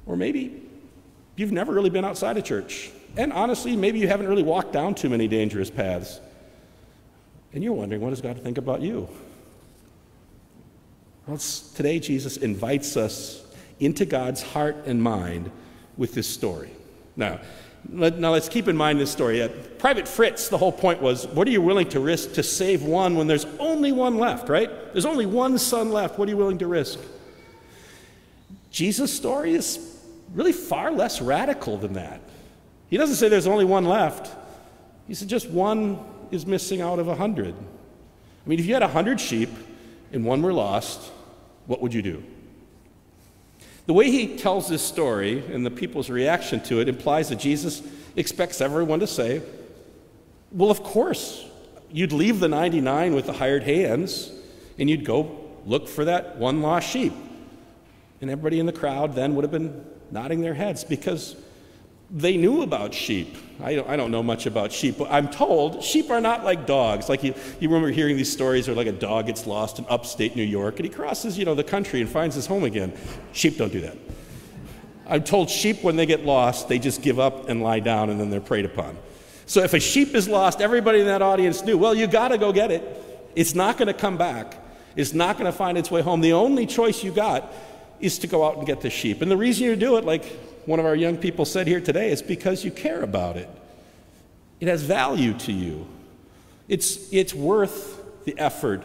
Or 0.05 0.15
maybe 0.15 0.63
you've 1.35 1.51
never 1.51 1.73
really 1.73 1.89
been 1.89 2.05
outside 2.05 2.37
of 2.37 2.43
church. 2.43 2.91
And 3.17 3.33
honestly, 3.33 3.75
maybe 3.75 3.99
you 3.99 4.07
haven't 4.07 4.27
really 4.27 4.43
walked 4.43 4.71
down 4.71 4.93
too 4.95 5.09
many 5.09 5.27
dangerous 5.27 5.71
paths. 5.71 6.21
And 7.51 7.63
you're 7.63 7.73
wondering, 7.73 8.01
what 8.01 8.11
does 8.11 8.21
God 8.21 8.39
think 8.41 8.57
about 8.57 8.81
you? 8.81 9.09
Well, 11.25 11.39
today, 11.75 11.99
Jesus 11.99 12.37
invites 12.37 12.95
us 12.95 13.43
into 13.79 14.05
God's 14.05 14.41
heart 14.41 14.77
and 14.85 15.01
mind 15.01 15.51
with 15.97 16.13
this 16.13 16.27
story. 16.27 16.69
Now, 17.15 17.39
let, 17.91 18.17
now 18.19 18.31
let's 18.31 18.49
keep 18.49 18.67
in 18.67 18.77
mind 18.77 18.99
this 18.99 19.11
story. 19.11 19.49
Private 19.79 20.07
Fritz, 20.07 20.49
the 20.49 20.57
whole 20.57 20.71
point 20.71 21.01
was 21.01 21.25
what 21.27 21.47
are 21.47 21.51
you 21.51 21.61
willing 21.61 21.89
to 21.89 21.99
risk 21.99 22.33
to 22.33 22.43
save 22.43 22.83
one 22.83 23.15
when 23.15 23.27
there's 23.27 23.45
only 23.59 23.91
one 23.91 24.17
left, 24.17 24.49
right? 24.49 24.69
There's 24.93 25.05
only 25.05 25.25
one 25.25 25.57
son 25.57 25.91
left. 25.91 26.19
What 26.19 26.27
are 26.27 26.31
you 26.31 26.37
willing 26.37 26.59
to 26.59 26.67
risk? 26.67 26.99
Jesus' 28.71 29.15
story 29.15 29.53
is 29.53 29.99
really 30.33 30.53
far 30.53 30.91
less 30.91 31.21
radical 31.21 31.77
than 31.77 31.93
that. 31.93 32.21
He 32.89 32.97
doesn't 32.97 33.15
say 33.15 33.29
there's 33.29 33.47
only 33.47 33.65
one 33.65 33.85
left, 33.85 34.33
he 35.07 35.13
said 35.13 35.29
just 35.29 35.49
one 35.49 35.99
is 36.31 36.45
missing 36.45 36.81
out 36.81 36.99
of 36.99 37.07
a 37.07 37.15
hundred. 37.15 37.55
I 37.55 38.49
mean, 38.49 38.59
if 38.59 38.65
you 38.65 38.73
had 38.73 38.83
a 38.83 38.87
hundred 38.87 39.19
sheep 39.19 39.49
and 40.11 40.25
one 40.25 40.41
were 40.41 40.53
lost, 40.53 41.11
what 41.65 41.81
would 41.81 41.93
you 41.93 42.01
do? 42.01 42.23
The 43.85 43.93
way 43.93 44.11
he 44.11 44.35
tells 44.35 44.67
this 44.67 44.81
story 44.81 45.43
and 45.51 45.65
the 45.65 45.71
people's 45.71 46.09
reaction 46.09 46.59
to 46.63 46.81
it 46.81 46.89
implies 46.89 47.29
that 47.29 47.39
Jesus 47.39 47.81
expects 48.17 48.59
everyone 48.59 48.99
to 48.99 49.07
say, 49.07 49.41
Well, 50.51 50.69
of 50.69 50.83
course, 50.83 51.45
you'd 51.89 52.11
leave 52.11 52.41
the 52.41 52.49
99 52.49 53.15
with 53.15 53.25
the 53.25 53.33
hired 53.33 53.63
hands 53.63 54.31
and 54.77 54.89
you'd 54.89 55.05
go 55.05 55.45
look 55.65 55.87
for 55.87 56.05
that 56.05 56.37
one 56.37 56.61
lost 56.61 56.89
sheep. 56.89 57.13
And 58.19 58.29
everybody 58.29 58.59
in 58.59 58.65
the 58.65 58.73
crowd 58.73 59.15
then 59.15 59.35
would 59.35 59.43
have 59.43 59.51
been 59.51 59.85
nodding 60.11 60.41
their 60.41 60.53
heads 60.53 60.83
because 60.83 61.35
they 62.09 62.37
knew 62.37 62.61
about 62.61 62.93
sheep. 62.93 63.35
I 63.61 63.75
don't, 63.75 63.89
I 63.89 63.95
don't 63.97 64.11
know 64.11 64.23
much 64.23 64.45
about 64.45 64.71
sheep, 64.71 64.97
but 64.97 65.11
I'm 65.11 65.29
told 65.29 65.83
sheep 65.83 66.09
are 66.09 66.21
not 66.21 66.43
like 66.43 66.65
dogs. 66.65 67.09
Like 67.09 67.23
you, 67.23 67.33
you 67.59 67.69
remember 67.69 67.89
hearing 67.89 68.15
these 68.15 68.31
stories 68.31 68.67
where 68.67 68.75
like 68.75 68.87
a 68.87 68.91
dog 68.91 69.25
gets 69.25 69.47
lost 69.47 69.79
in 69.79 69.85
upstate 69.89 70.35
New 70.35 70.43
York 70.43 70.77
and 70.77 70.85
he 70.85 70.93
crosses, 70.93 71.37
you 71.37 71.45
know, 71.45 71.55
the 71.55 71.63
country 71.63 71.99
and 71.99 72.09
finds 72.09 72.35
his 72.35 72.45
home 72.45 72.63
again. 72.63 72.93
Sheep 73.33 73.57
don't 73.57 73.71
do 73.71 73.81
that. 73.81 73.97
I'm 75.07 75.23
told 75.23 75.49
sheep, 75.49 75.83
when 75.83 75.95
they 75.95 76.05
get 76.05 76.25
lost, 76.25 76.67
they 76.67 76.79
just 76.79 77.01
give 77.01 77.19
up 77.19 77.49
and 77.49 77.61
lie 77.63 77.79
down 77.79 78.09
and 78.09 78.19
then 78.19 78.29
they're 78.29 78.41
preyed 78.41 78.65
upon. 78.65 78.97
So 79.45 79.63
if 79.63 79.73
a 79.73 79.79
sheep 79.79 80.13
is 80.13 80.27
lost, 80.27 80.59
everybody 80.61 80.99
in 80.99 81.05
that 81.05 81.21
audience 81.21 81.63
knew, 81.63 81.77
well, 81.77 81.95
you 81.95 82.07
got 82.07 82.29
to 82.29 82.37
go 82.37 82.51
get 82.51 82.71
it. 82.71 83.31
It's 83.33 83.55
not 83.55 83.77
going 83.77 83.87
to 83.87 83.93
come 83.93 84.17
back. 84.17 84.57
It's 84.97 85.13
not 85.13 85.37
going 85.37 85.45
to 85.45 85.57
find 85.57 85.77
its 85.77 85.89
way 85.89 86.01
home. 86.01 86.19
The 86.19 86.33
only 86.33 86.65
choice 86.65 87.03
you 87.03 87.11
got 87.11 87.51
is 88.01 88.19
to 88.19 88.27
go 88.27 88.45
out 88.45 88.57
and 88.57 88.67
get 88.67 88.81
the 88.81 88.89
sheep. 88.89 89.21
And 89.21 89.31
the 89.31 89.37
reason 89.37 89.65
you 89.65 89.75
do 89.77 89.97
it, 89.97 90.03
like 90.03 90.25
one 90.67 90.79
of 90.81 90.85
our 90.85 90.95
young 90.95 91.15
people 91.15 91.45
said 91.45 91.65
here 91.65 91.79
today, 91.79 92.11
is 92.11 92.21
because 92.21 92.65
you 92.65 92.71
care 92.71 93.01
about 93.01 93.37
it. 93.37 93.49
It 94.59 94.67
has 94.67 94.83
value 94.83 95.33
to 95.39 95.53
you. 95.53 95.87
It's, 96.67 97.11
it's 97.13 97.33
worth 97.33 98.03
the 98.25 98.37
effort, 98.37 98.83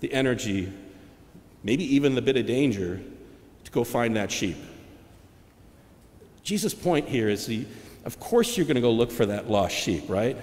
the 0.00 0.12
energy, 0.12 0.70
maybe 1.64 1.94
even 1.94 2.14
the 2.14 2.20
bit 2.20 2.36
of 2.36 2.44
danger 2.44 3.00
to 3.64 3.70
go 3.70 3.82
find 3.82 4.14
that 4.16 4.30
sheep. 4.30 4.58
Jesus' 6.42 6.74
point 6.74 7.08
here 7.08 7.30
is 7.30 7.50
of 8.04 8.20
course 8.20 8.58
you're 8.58 8.66
going 8.66 8.76
to 8.76 8.82
go 8.82 8.92
look 8.92 9.10
for 9.10 9.24
that 9.24 9.50
lost 9.50 9.74
sheep, 9.74 10.04
right? 10.08 10.36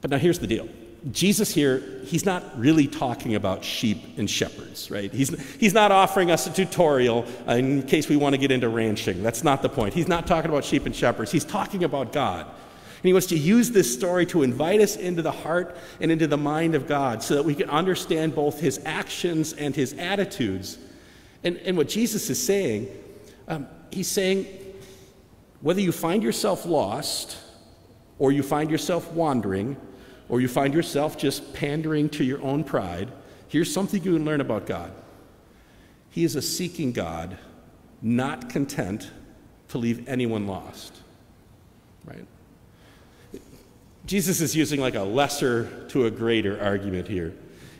But 0.00 0.10
now 0.10 0.16
here's 0.16 0.38
the 0.38 0.46
deal 0.46 0.68
Jesus 1.10 1.52
here, 1.52 1.82
he's 2.04 2.24
not 2.24 2.56
really 2.56 2.86
talking 2.86 3.34
about 3.34 3.64
sheep 3.64 4.18
and 4.18 4.30
shepherds, 4.30 4.88
right? 4.88 5.12
He's, 5.12 5.30
he's 5.58 5.74
not 5.74 5.90
offering 5.90 6.30
us 6.30 6.46
a 6.46 6.52
tutorial 6.52 7.26
in 7.48 7.82
case 7.82 8.08
we 8.08 8.16
want 8.16 8.34
to 8.34 8.38
get 8.38 8.52
into 8.52 8.68
ranching. 8.68 9.22
That's 9.22 9.42
not 9.42 9.62
the 9.62 9.68
point. 9.68 9.94
He's 9.94 10.06
not 10.06 10.28
talking 10.28 10.48
about 10.48 10.64
sheep 10.64 10.86
and 10.86 10.94
shepherds. 10.94 11.32
He's 11.32 11.44
talking 11.44 11.82
about 11.82 12.12
God. 12.12 12.46
And 12.46 13.08
he 13.08 13.12
wants 13.12 13.26
to 13.28 13.36
use 13.36 13.72
this 13.72 13.92
story 13.92 14.26
to 14.26 14.44
invite 14.44 14.80
us 14.80 14.94
into 14.94 15.22
the 15.22 15.32
heart 15.32 15.76
and 15.98 16.12
into 16.12 16.28
the 16.28 16.36
mind 16.36 16.76
of 16.76 16.86
God 16.86 17.20
so 17.20 17.34
that 17.34 17.44
we 17.44 17.56
can 17.56 17.68
understand 17.68 18.36
both 18.36 18.60
his 18.60 18.80
actions 18.84 19.54
and 19.54 19.74
his 19.74 19.94
attitudes. 19.94 20.78
And, 21.42 21.56
and 21.58 21.76
what 21.76 21.88
Jesus 21.88 22.30
is 22.30 22.40
saying, 22.40 22.86
um, 23.48 23.66
he's 23.90 24.06
saying, 24.06 24.46
whether 25.62 25.80
you 25.80 25.90
find 25.90 26.22
yourself 26.22 26.64
lost 26.64 27.38
or 28.20 28.30
you 28.30 28.44
find 28.44 28.70
yourself 28.70 29.10
wandering, 29.10 29.76
or 30.28 30.40
you 30.40 30.48
find 30.48 30.72
yourself 30.74 31.18
just 31.18 31.52
pandering 31.54 32.08
to 32.10 32.24
your 32.24 32.42
own 32.42 32.64
pride, 32.64 33.10
here's 33.48 33.72
something 33.72 34.02
you 34.02 34.14
can 34.14 34.24
learn 34.24 34.40
about 34.40 34.66
God. 34.66 34.92
He 36.10 36.24
is 36.24 36.36
a 36.36 36.42
seeking 36.42 36.92
God, 36.92 37.38
not 38.00 38.48
content 38.48 39.10
to 39.68 39.78
leave 39.78 40.08
anyone 40.08 40.46
lost. 40.46 41.00
Right? 42.04 42.26
Jesus 44.04 44.40
is 44.40 44.54
using 44.56 44.80
like 44.80 44.94
a 44.94 45.02
lesser 45.02 45.86
to 45.88 46.06
a 46.06 46.10
greater 46.10 46.60
argument 46.62 47.08
here. 47.08 47.34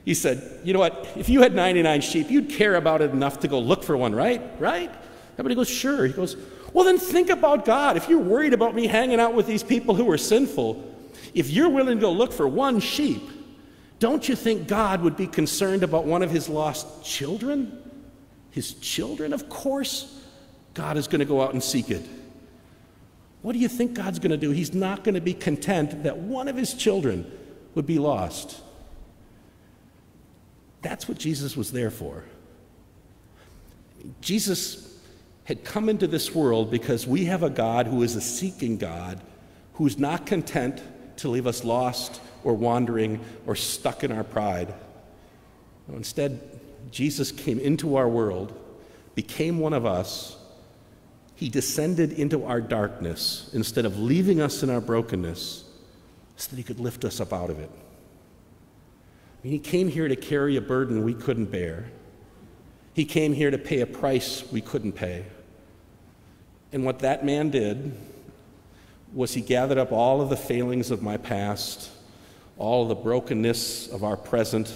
He 0.05 0.15
said, 0.15 0.61
You 0.65 0.73
know 0.73 0.79
what? 0.79 1.09
If 1.17 1.29
you 1.29 1.43
had 1.43 1.55
99 1.55 2.01
sheep, 2.01 2.31
you'd 2.31 2.49
care 2.49 2.77
about 2.77 3.03
it 3.03 3.11
enough 3.11 3.41
to 3.41 3.49
go 3.49 3.59
look 3.59 3.83
for 3.85 3.97
one, 3.97 4.15
right? 4.15 4.43
Right? 4.59 4.91
Everybody 5.35 5.55
goes, 5.55 5.69
Sure. 5.69 6.07
He 6.07 6.13
goes, 6.13 6.37
Well, 6.73 6.85
then 6.85 6.99
think 6.99 7.31
about 7.31 7.65
God. 7.65 7.97
If 7.97 8.09
you're 8.09 8.19
worried 8.19 8.55
about 8.55 8.75
me 8.75 8.87
hanging 8.87 9.21
out 9.21 9.35
with 9.35 9.47
these 9.47 9.63
people 9.63 9.95
who 9.95 10.11
are 10.11 10.19
sinful, 10.19 10.92
if 11.35 11.51
you're 11.51 11.69
willing 11.69 11.97
to 11.97 12.01
go 12.01 12.13
look 12.13 12.33
for 12.33 12.47
one 12.47 12.81
sheep, 12.81 13.23
don't 13.99 14.29
you 14.29 14.35
think 14.35 14.67
God 14.67 15.03
would 15.03 15.17
be 15.17 15.27
concerned 15.27 15.83
about 15.83 16.05
one 16.05 16.23
of 16.23 16.31
his 16.31 16.49
lost 16.49 17.05
children? 17.05 17.79
His 18.51 18.75
children? 18.75 19.33
Of 19.33 19.49
course, 19.49 20.21
God 20.75 20.97
is 20.97 21.07
going 21.07 21.21
to 21.21 21.25
go 21.25 21.41
out 21.41 21.53
and 21.53 21.63
seek 21.63 21.91
it. 21.91 22.07
What 23.43 23.53
do 23.53 23.59
you 23.59 23.69
think 23.69 23.95
God's 23.95 24.19
going 24.19 24.31
to 24.31 24.37
do? 24.37 24.51
He's 24.51 24.75
not 24.75 25.05
going 25.05 25.15
to 25.15 25.21
be 25.21 25.35
content 25.35 26.05
that 26.05 26.19
one 26.19 26.49
of 26.49 26.57
his 26.57 26.75
children 26.75 27.31
would 27.75 27.87
be 27.87 27.99
lost. 27.99 28.61
That's 30.81 31.09
what 31.09 31.19
Jesus 31.19 31.57
was 31.57 31.73
there 31.73 31.91
for. 31.91 32.25
Jesus 34.21 34.99
had 35.45 35.65
come 35.65 35.89
into 35.89 36.07
this 36.07 36.35
world 36.35 36.71
because 36.71 37.07
we 37.07 37.25
have 37.27 37.43
a 37.43 37.51
God 37.51 37.87
who 37.87 38.03
is 38.03 38.17
a 38.17 38.21
seeking 38.21 38.77
God, 38.77 39.21
who's 39.75 39.99
not 39.99 40.27
content 40.27 40.83
to 41.19 41.29
leave 41.29 41.47
us 41.47 41.65
lost 41.65 42.21
or 42.45 42.55
wandering 42.55 43.21
or 43.47 43.57
stuck 43.57 44.05
in 44.05 44.13
our 44.13 44.25
pride. 44.25 44.75
No, 45.89 45.97
instead, 45.97 46.61
Jesus 46.91 47.33
came 47.33 47.59
into 47.59 47.97
our 47.97 48.09
world, 48.09 48.59
became 49.15 49.59
one 49.59 49.73
of 49.73 49.87
us. 49.87 50.37
He 51.35 51.49
descended 51.49 52.13
into 52.13 52.45
our 52.45 52.61
darkness 52.61 53.51
instead 53.53 53.85
of 53.85 53.99
leaving 53.99 54.41
us 54.41 54.63
in 54.63 54.71
our 54.71 54.81
brokenness 54.81 55.65
so 56.37 56.51
that 56.51 56.57
he 56.57 56.63
could 56.63 56.81
lift 56.81 57.05
us 57.05 57.21
up 57.21 57.33
out 57.33 57.51
of 57.51 57.59
it. 57.59 57.71
I 57.73 59.47
mean, 59.47 59.53
he 59.53 59.59
came 59.59 59.89
here 59.89 60.09
to 60.09 60.17
carry 60.17 60.57
a 60.57 60.61
burden 60.61 61.05
we 61.05 61.15
couldn't 61.15 61.47
bear. 61.47 61.87
He 62.95 63.05
came 63.05 63.33
here 63.33 63.51
to 63.51 63.59
pay 63.59 63.81
a 63.81 63.87
price 63.87 64.45
we 64.53 64.61
couldn't 64.61 64.93
pay. 64.93 65.25
And 66.73 66.85
what 66.85 67.01
that 67.01 67.25
man 67.25 67.51
did 67.51 67.93
was 69.13 69.35
he 69.35 69.41
gathered 69.41 69.79
up 69.79 69.93
all 69.93 70.21
of 70.21 70.31
the 70.31 70.37
failings 70.37 70.91
of 70.91 71.03
my 71.03 71.17
past, 71.17 71.91
all 72.57 72.83
of 72.83 72.89
the 72.89 72.95
brokenness 72.95 73.89
of 73.89 74.05
our 74.05 74.17
present, 74.17 74.73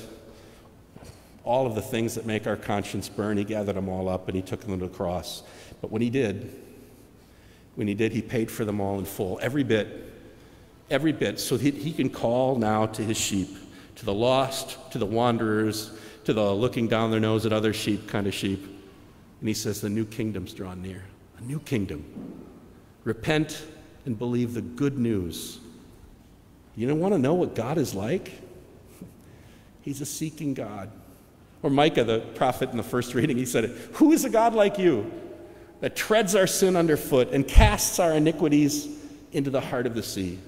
all 1.44 1.66
of 1.66 1.74
the 1.74 1.82
things 1.82 2.14
that 2.16 2.26
make 2.26 2.46
our 2.46 2.56
conscience 2.56 3.08
burn. 3.08 3.38
He 3.38 3.44
gathered 3.44 3.76
them 3.76 3.88
all 3.88 4.08
up 4.08 4.28
and 4.28 4.36
he 4.36 4.42
took 4.42 4.60
them 4.60 4.78
to 4.78 4.86
the 4.86 4.92
cross. 4.92 5.42
But 5.80 5.90
when 5.90 6.02
he 6.02 6.10
did, 6.10 6.52
when 7.76 7.86
he 7.86 7.94
did, 7.94 8.12
he 8.12 8.22
paid 8.22 8.50
for 8.50 8.64
them 8.64 8.80
all 8.80 8.98
in 8.98 9.04
full, 9.04 9.38
every 9.40 9.62
bit, 9.62 10.12
every 10.90 11.12
bit, 11.12 11.38
so 11.38 11.56
that 11.56 11.74
he 11.74 11.92
can 11.92 12.10
call 12.10 12.56
now 12.56 12.86
to 12.86 13.02
his 13.02 13.16
sheep, 13.16 13.56
to 13.96 14.04
the 14.04 14.14
lost, 14.14 14.78
to 14.92 14.98
the 14.98 15.06
wanderers, 15.06 15.92
to 16.24 16.32
the 16.32 16.54
looking 16.54 16.88
down 16.88 17.10
their 17.10 17.20
nose 17.20 17.46
at 17.46 17.52
other 17.52 17.72
sheep 17.72 18.08
kind 18.08 18.26
of 18.26 18.34
sheep. 18.34 18.64
And 19.40 19.48
he 19.48 19.54
says, 19.54 19.80
The 19.80 19.88
new 19.88 20.04
kingdom's 20.04 20.52
drawn 20.52 20.82
near, 20.82 21.04
a 21.38 21.42
new 21.42 21.60
kingdom. 21.60 22.04
Repent 23.04 23.62
and 24.06 24.18
believe 24.18 24.54
the 24.54 24.62
good 24.62 24.98
news. 24.98 25.58
You 26.76 26.86
don't 26.88 27.00
want 27.00 27.12
to 27.14 27.18
know 27.18 27.34
what 27.34 27.54
God 27.54 27.76
is 27.76 27.94
like? 27.94 28.32
He's 29.82 30.00
a 30.00 30.06
seeking 30.06 30.54
God. 30.54 30.90
Or 31.62 31.70
Micah, 31.70 32.04
the 32.04 32.20
prophet 32.34 32.70
in 32.70 32.76
the 32.76 32.82
first 32.82 33.14
reading, 33.14 33.36
he 33.36 33.46
said 33.46 33.70
Who 33.94 34.12
is 34.12 34.24
a 34.24 34.30
God 34.30 34.54
like 34.54 34.78
you 34.78 35.10
that 35.80 35.96
treads 35.96 36.34
our 36.34 36.46
sin 36.46 36.76
underfoot 36.76 37.30
and 37.32 37.46
casts 37.46 37.98
our 37.98 38.12
iniquities 38.12 38.88
into 39.32 39.50
the 39.50 39.60
heart 39.60 39.86
of 39.86 39.94
the 39.94 40.02
sea? 40.02 40.38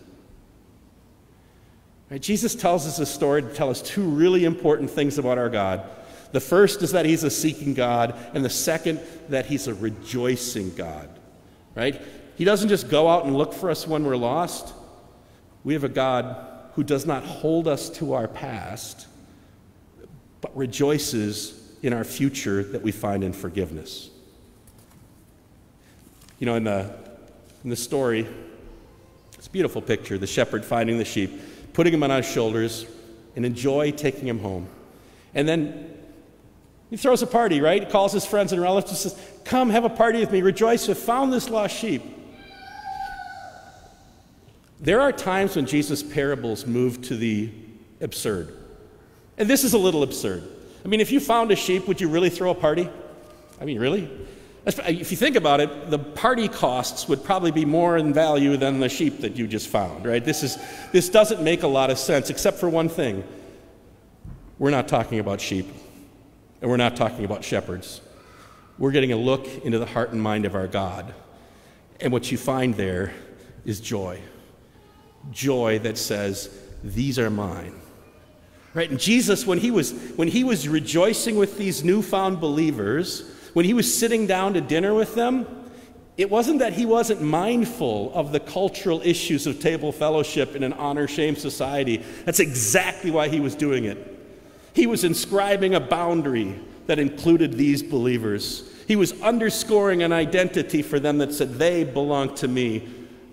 Right, 2.10 2.22
Jesus 2.22 2.54
tells 2.54 2.86
us 2.86 2.98
a 3.00 3.06
story 3.06 3.42
to 3.42 3.52
tell 3.52 3.68
us 3.68 3.82
two 3.82 4.02
really 4.02 4.44
important 4.44 4.90
things 4.90 5.18
about 5.18 5.36
our 5.36 5.50
God. 5.50 5.84
The 6.32 6.40
first 6.40 6.82
is 6.82 6.92
that 6.92 7.04
he's 7.04 7.24
a 7.24 7.30
seeking 7.30 7.74
God, 7.74 8.14
and 8.34 8.44
the 8.44 8.50
second, 8.50 9.00
that 9.28 9.46
he's 9.46 9.66
a 9.66 9.74
rejoicing 9.74 10.74
God. 10.74 11.08
Right? 11.74 12.00
He 12.38 12.45
doesn't 12.45 12.68
just 12.68 12.88
go 12.88 13.09
out 13.09 13.25
and 13.25 13.37
look 13.37 13.52
for 13.52 13.68
us 13.68 13.85
when 13.85 14.04
we're 14.04 14.16
lost. 14.16 14.73
We 15.64 15.75
have 15.75 15.83
a 15.83 15.88
God 15.88 16.37
who 16.75 16.85
does 16.85 17.04
not 17.04 17.25
hold 17.25 17.66
us 17.66 17.90
to 17.90 18.12
our 18.12 18.28
past, 18.28 19.09
but 20.40 20.57
rejoices 20.57 21.61
in 21.83 21.92
our 21.92 22.04
future 22.04 22.62
that 22.62 22.80
we 22.80 22.92
find 22.92 23.25
in 23.25 23.33
forgiveness. 23.33 24.11
You 26.38 26.47
know, 26.47 26.54
in 26.54 26.62
the 26.62 26.95
in 27.64 27.71
the 27.71 27.76
story, 27.76 28.25
it's 29.37 29.49
a 29.49 29.50
beautiful 29.50 29.83
picture 29.83 30.16
the 30.16 30.28
shepherd 30.28 30.64
finding 30.64 30.97
the 30.97 31.04
sheep, 31.04 31.40
putting 31.73 31.92
him 31.92 32.04
on 32.04 32.11
his 32.11 32.30
shoulders, 32.30 32.87
and 33.35 33.45
enjoy 33.45 33.90
taking 33.90 34.28
him 34.28 34.38
home. 34.38 34.68
And 35.35 35.49
then 35.49 35.92
he 36.88 36.97
throws 36.97 37.21
a 37.21 37.26
party, 37.26 37.61
right? 37.61 37.83
He 37.83 37.90
calls 37.90 38.12
his 38.12 38.25
friends 38.25 38.52
and 38.52 38.62
relatives 38.62 39.04
and 39.04 39.12
says, 39.12 39.30
Come, 39.45 39.71
have 39.71 39.85
a 39.85 39.90
party 39.90 40.21
with 40.21 40.30
me. 40.30 40.40
Rejoice, 40.40 40.87
we've 40.87 40.97
found 40.97 41.33
this 41.33 41.50
lost 41.50 41.75
sheep. 41.76 42.14
There 44.80 45.00
are 45.00 45.12
times 45.12 45.56
when 45.56 45.66
Jesus' 45.66 46.02
parables 46.02 46.66
move 46.66 47.02
to 47.02 47.16
the 47.16 47.50
absurd. 48.00 48.54
And 49.37 49.49
this 49.49 49.64
is 49.64 49.73
a 49.73 49.78
little 49.78 50.02
absurd. 50.02 50.49
I 50.85 50.88
mean, 50.88 51.00
if 51.00 51.11
you 51.11 51.20
found 51.20 51.50
a 51.50 51.56
sheep, 51.56 51.88
would 51.88 52.00
you 52.00 52.08
really 52.08 52.30
throw 52.30 52.50
a 52.50 52.54
party? 52.54 52.88
I 53.61 53.64
mean, 53.64 53.80
really? 53.80 54.11
Uh, 54.66 54.73
if 54.87 55.11
you 55.11 55.16
think 55.16 55.37
about 55.37 55.61
it, 55.61 55.90
the 55.90 55.99
party 55.99 56.49
costs 56.49 57.08
would 57.08 57.25
probably 57.25 57.50
be 57.50 57.64
more 57.64 57.97
in 57.97 58.12
value 58.12 58.56
than 58.56 58.80
the 58.80 58.88
sheep 58.88 59.20
that 59.20 59.37
you 59.37 59.47
just 59.47 59.68
found, 59.68 60.06
right? 60.06 60.25
This, 60.25 60.42
is, 60.42 60.58
this 60.92 61.08
doesn't 61.08 61.42
make 61.42 61.62
a 61.62 61.68
lot 61.68 61.90
of 61.90 61.99
sense, 61.99 62.30
except 62.30 62.58
for 62.58 62.68
one 62.68 62.88
thing. 62.88 63.25
We're 64.58 64.70
not 64.70 64.88
talking 64.88 65.18
about 65.20 65.40
sheep, 65.40 65.68
and 66.61 66.70
we're 66.70 66.76
not 66.76 66.97
talking 66.97 67.25
about 67.25 67.44
shepherds. 67.44 68.00
We're 68.78 68.92
getting 68.92 69.12
a 69.12 69.16
look 69.16 69.47
into 69.64 69.78
the 69.78 69.87
heart 69.87 70.11
and 70.12 70.23
mind 70.23 70.44
of 70.44 70.54
our 70.54 70.66
God. 70.66 71.14
And 72.00 72.12
what 72.12 72.30
you 72.30 72.38
find 72.38 72.75
there 72.75 73.12
is 73.64 73.80
joy. 73.80 74.20
Joy 75.30 75.78
that 75.80 75.98
says, 75.98 76.50
These 76.82 77.18
are 77.18 77.30
mine. 77.30 77.75
Right? 78.75 78.90
And 78.90 79.00
Jesus, 79.00 79.46
when 79.46 79.58
he 79.58 79.70
was, 79.70 79.92
when 80.16 80.28
he 80.28 80.44
was 80.44 80.68
rejoicing 80.68 81.37
with 81.37 81.58
these 81.58 81.82
newfound 81.82 82.40
believers, 82.40 83.28
when 83.54 83.64
he 83.64 83.75
was 83.75 83.92
sitting 83.92 84.26
down 84.26 84.54
to 84.54 84.60
dinner 84.60 84.94
with 84.94 85.14
them, 85.14 85.46
it 86.16 86.28
wasn't 86.28 86.58
that 86.58 86.72
he 86.72 86.84
wasn't 86.84 87.22
mindful 87.22 88.12
of 88.12 88.32
the 88.32 88.40
cultural 88.40 89.00
issues 89.04 89.46
of 89.46 89.60
table 89.60 89.92
fellowship 89.92 90.56
in 90.56 90.64
an 90.64 90.72
honor 90.72 91.06
shame 91.06 91.37
society. 91.37 92.04
That's 92.25 92.40
exactly 92.40 93.12
why 93.12 93.28
he 93.28 93.38
was 93.38 93.54
doing 93.54 93.84
it. 93.84 94.16
He 94.75 94.87
was 94.87 95.04
inscribing 95.04 95.75
a 95.75 95.80
boundary 95.80 96.58
that 96.87 96.98
included 96.98 97.54
these 97.54 97.82
believers. 97.82 98.68
He 98.88 98.96
was 98.96 99.12
underscoring 99.22 100.02
an 100.02 100.12
identity 100.12 100.82
for 100.82 100.98
them 100.98 101.18
that 101.18 101.32
said, 101.32 101.54
They 101.54 101.84
belong 101.84 102.34
to 102.37 102.48
me. 102.48 102.88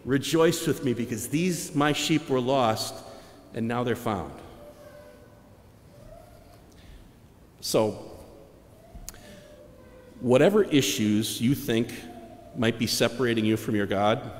Rejoice 0.05 0.67
with 0.67 0.85
me 0.85 0.93
because 0.93 1.27
these, 1.27 1.73
my 1.73 1.91
sheep, 1.91 2.29
were 2.29 2.39
lost 2.39 2.93
and 3.55 3.67
now 3.67 3.83
they're 3.83 3.95
found. 3.95 4.33
So, 7.59 8.11
whatever 10.19 10.63
issues 10.63 11.41
you 11.41 11.55
think 11.55 11.91
might 12.55 12.77
be 12.77 12.85
separating 12.85 13.45
you 13.45 13.57
from 13.57 13.75
your 13.75 13.87
God, 13.87 14.31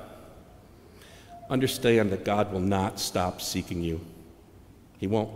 understand 1.50 2.12
that 2.12 2.24
God 2.24 2.52
will 2.52 2.60
not 2.60 3.00
stop 3.00 3.42
seeking 3.42 3.82
you. 3.82 4.00
He 4.98 5.08
won't. 5.08 5.30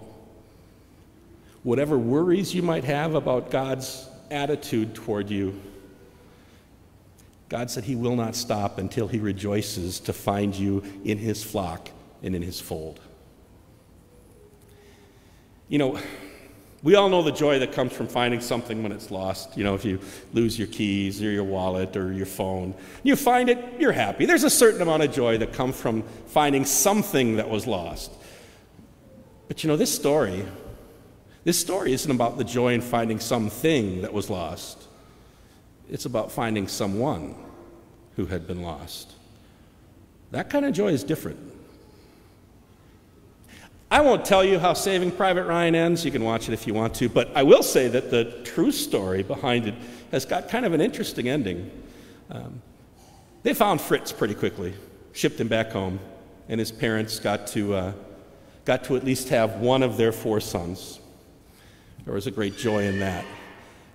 Whatever 1.65 1.99
worries 1.99 2.55
you 2.55 2.63
might 2.63 2.85
have 2.85 3.17
about 3.17 3.51
God's 3.51 4.09
attitude 4.31 4.95
toward 4.95 5.29
you, 5.29 5.61
God 7.51 7.69
said 7.69 7.85
He 7.85 7.97
will 7.97 8.17
not 8.17 8.35
stop 8.35 8.79
until 8.79 9.09
He 9.09 9.19
rejoices 9.19 10.01
to 10.01 10.15
find 10.15 10.55
you 10.55 10.83
in 11.05 11.19
His 11.19 11.45
flock 11.45 11.91
and 12.23 12.35
in 12.35 12.41
His 12.41 12.61
fold. 12.61 13.01
You 15.69 15.79
know, 15.79 16.01
we 16.83 16.95
all 16.95 17.09
know 17.09 17.23
the 17.23 17.33
joy 17.33 17.59
that 17.59 17.73
comes 17.73 17.93
from 17.93 18.07
finding 18.07 18.41
something 18.41 18.83
when 18.83 18.93
it's 18.93 19.11
lost. 19.11 19.59
You 19.59 19.65
know, 19.65 19.75
if 19.75 19.85
you 19.85 19.99
lose 20.33 20.59
your 20.59 20.69
keys 20.69 21.23
or 21.23 21.31
your 21.31 21.45
wallet 21.45 21.97
or 21.97 22.13
your 22.13 22.25
phone, 22.25 22.73
you 23.03 23.17
find 23.17 23.51
it, 23.51 23.59
you're 23.81 23.93
happy. 23.93 24.27
There's 24.27 24.45
a 24.45 24.51
certain 24.51 24.81
amount 24.81 25.03
of 25.03 25.13
joy 25.13 25.39
that 25.39 25.53
comes 25.53 25.79
from 25.79 26.03
finding 26.29 26.65
something 26.65 27.37
that 27.37 27.51
was 27.51 27.67
lost. 27.67 28.13
But 29.49 29.65
you 29.65 29.69
know, 29.69 29.77
this 29.77 29.93
story, 29.93 30.47
this 31.43 31.59
story 31.59 31.93
isn't 31.93 32.11
about 32.11 32.39
the 32.39 32.45
joy 32.45 32.75
in 32.75 32.81
finding 32.81 33.19
something 33.19 34.03
that 34.03 34.13
was 34.13 34.31
lost. 34.31 34.87
It's 35.91 36.07
about 36.07 36.31
finding 36.31 36.69
someone 36.69 37.35
who 38.15 38.27
had 38.27 38.47
been 38.47 38.63
lost. 38.63 39.13
That 40.31 40.49
kind 40.49 40.65
of 40.65 40.73
joy 40.73 40.89
is 40.89 41.03
different. 41.03 41.39
I 43.91 44.01
won't 44.03 44.25
tell 44.25 44.45
you 44.45 44.61
how 44.61 44.73
Saving 44.75 45.11
Private 45.11 45.47
Ryan 45.47 45.75
ends. 45.75 46.05
You 46.05 46.13
can 46.13 46.23
watch 46.23 46.49
it 46.49 46.53
if 46.53 46.65
you 46.65 46.75
want 46.75 46.95
to. 46.95 47.09
But 47.09 47.33
I 47.35 47.43
will 47.43 47.65
say 47.65 47.89
that 47.89 48.09
the 48.13 48.41
true 48.45 48.71
story 48.71 49.25
behind 49.25 49.67
it 49.67 49.75
has 50.13 50.25
got 50.25 50.49
kind 50.49 50.65
of 50.65 50.73
an 50.73 50.81
interesting 50.81 51.29
ending. 51.29 51.69
Um, 52.31 52.63
they 53.43 53.53
found 53.53 53.81
Fritz 53.81 54.13
pretty 54.13 54.35
quickly, 54.35 54.75
shipped 55.13 55.41
him 55.41 55.49
back 55.49 55.73
home, 55.73 55.99
and 56.49 56.61
his 56.61 56.71
parents 56.71 57.19
got 57.19 57.49
to, 57.49 57.75
uh, 57.75 57.93
got 58.65 58.85
to 58.85 58.95
at 58.95 59.05
least 59.05 59.29
have 59.31 59.57
one 59.57 59.83
of 59.83 59.97
their 59.97 60.13
four 60.13 60.41
sons. 60.41 61.01
There 62.05 62.15
was 62.15 62.29
a 62.29 62.31
great 62.31 62.57
joy 62.57 62.85
in 62.85 63.01
that. 63.01 63.25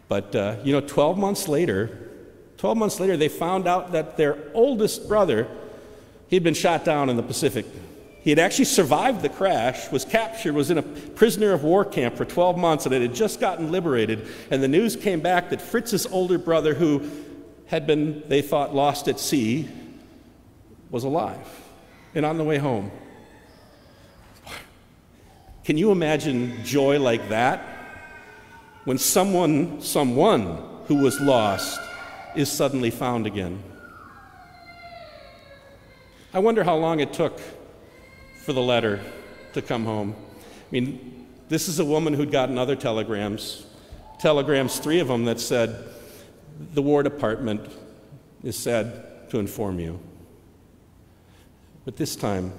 But, 0.07 0.35
uh, 0.35 0.57
you 0.63 0.71
know, 0.71 0.81
12 0.81 1.17
months 1.17 1.47
later, 1.47 2.09
12 2.57 2.77
months 2.77 2.99
later, 2.99 3.17
they 3.17 3.29
found 3.29 3.67
out 3.67 3.91
that 3.91 4.17
their 4.17 4.37
oldest 4.53 5.07
brother, 5.07 5.47
he'd 6.27 6.43
been 6.43 6.53
shot 6.53 6.85
down 6.85 7.09
in 7.09 7.17
the 7.17 7.23
Pacific 7.23 7.65
he 8.25 8.31
had 8.31 8.39
actually 8.39 8.65
survived 8.65 9.21
the 9.21 9.29
crash, 9.29 9.91
was 9.91 10.03
captured, 10.03 10.55
was 10.55 10.71
in 10.71 10.79
a 10.79 10.81
prisoner 10.81 11.53
of 11.53 11.63
war 11.63 11.85
camp 11.85 12.17
for 12.17 12.25
12 12.25 12.57
months, 12.57 12.87
and 12.87 12.95
it 12.95 13.03
had 13.03 13.13
just 13.13 13.39
gotten 13.39 13.71
liberated. 13.71 14.27
And 14.49 14.63
the 14.63 14.67
news 14.67 14.95
came 14.95 15.19
back 15.19 15.51
that 15.51 15.61
Fritz's 15.61 16.07
older 16.07 16.39
brother, 16.39 16.73
who 16.73 17.07
had 17.67 17.85
been, 17.85 18.23
they 18.27 18.41
thought, 18.41 18.73
lost 18.73 19.07
at 19.07 19.19
sea, 19.19 19.69
was 20.89 21.03
alive 21.03 21.37
and 22.15 22.25
on 22.25 22.39
the 22.39 22.43
way 22.43 22.57
home. 22.57 22.89
Can 25.63 25.77
you 25.77 25.91
imagine 25.91 26.63
joy 26.63 26.99
like 26.99 27.29
that? 27.29 27.63
When 28.85 28.99
someone, 28.99 29.81
someone 29.81 30.63
who 30.87 30.95
was 30.95 31.19
lost 31.19 31.79
is 32.35 32.51
suddenly 32.51 32.91
found 32.91 33.25
again. 33.25 33.63
I 36.33 36.39
wonder 36.39 36.63
how 36.63 36.75
long 36.75 36.99
it 36.99 37.11
took 37.11 37.39
for 38.43 38.53
the 38.53 38.61
letter 38.61 39.01
to 39.53 39.61
come 39.61 39.85
home. 39.85 40.15
I 40.39 40.71
mean, 40.71 41.27
this 41.49 41.67
is 41.67 41.79
a 41.79 41.85
woman 41.85 42.13
who'd 42.13 42.31
gotten 42.31 42.59
other 42.59 42.75
telegrams, 42.75 43.65
telegrams, 44.19 44.77
three 44.77 44.99
of 44.99 45.07
them 45.07 45.25
that 45.25 45.39
said, 45.39 45.87
The 46.73 46.81
War 46.83 47.01
Department 47.01 47.67
is 48.43 48.55
sad 48.55 49.29
to 49.31 49.39
inform 49.39 49.79
you. 49.79 49.99
But 51.85 51.95
this 51.95 52.15
time, 52.15 52.53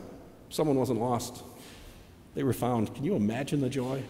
someone 0.48 0.76
wasn't 0.76 1.00
lost. 1.00 1.44
They 2.34 2.42
were 2.42 2.52
found. 2.52 2.94
Can 2.94 3.04
you 3.04 3.14
imagine 3.14 3.60
the 3.60 3.68
joy? 3.68 4.02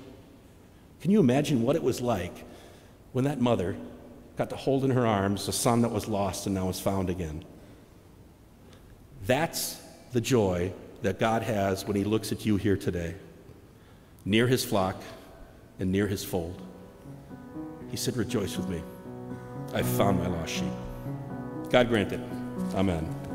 Can 1.00 1.10
you 1.10 1.20
imagine 1.20 1.62
what 1.62 1.76
it 1.76 1.82
was 1.82 2.00
like 2.00 2.44
when 3.12 3.24
that 3.24 3.40
mother 3.40 3.76
got 4.36 4.50
to 4.50 4.56
hold 4.56 4.84
in 4.84 4.90
her 4.90 5.06
arms 5.06 5.48
a 5.48 5.52
son 5.52 5.82
that 5.82 5.90
was 5.90 6.08
lost 6.08 6.46
and 6.46 6.54
now 6.54 6.68
is 6.68 6.80
found 6.80 7.10
again? 7.10 7.44
That's 9.26 9.80
the 10.12 10.20
joy 10.20 10.72
that 11.02 11.18
God 11.18 11.42
has 11.42 11.86
when 11.86 11.96
He 11.96 12.04
looks 12.04 12.32
at 12.32 12.46
you 12.46 12.56
here 12.56 12.76
today, 12.76 13.14
near 14.24 14.46
His 14.46 14.64
flock 14.64 15.02
and 15.78 15.92
near 15.92 16.06
His 16.06 16.24
fold. 16.24 16.60
He 17.90 17.96
said, 17.96 18.16
Rejoice 18.16 18.56
with 18.56 18.68
me. 18.68 18.82
I've 19.74 19.86
found 19.86 20.18
my 20.18 20.28
lost 20.28 20.54
sheep. 20.54 20.72
God 21.70 21.88
grant 21.88 22.12
it. 22.12 22.20
Amen. 22.74 23.25